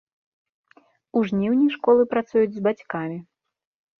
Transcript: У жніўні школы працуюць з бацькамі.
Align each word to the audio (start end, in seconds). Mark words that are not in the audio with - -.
У 1.19 1.23
жніўні 1.31 1.67
школы 1.75 2.03
працуюць 2.13 2.53
з 2.57 2.65
бацькамі. 2.69 3.17